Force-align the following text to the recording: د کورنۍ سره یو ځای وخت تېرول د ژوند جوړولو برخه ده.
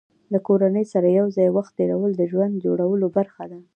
د 0.33 0.35
کورنۍ 0.47 0.85
سره 0.93 1.07
یو 1.19 1.27
ځای 1.35 1.47
وخت 1.57 1.71
تېرول 1.79 2.11
د 2.17 2.21
ژوند 2.31 2.53
جوړولو 2.65 3.07
برخه 3.17 3.43
ده. 3.51 3.59